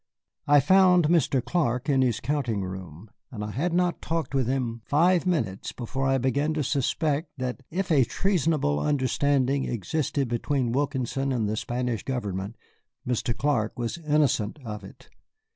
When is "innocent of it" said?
13.99-15.07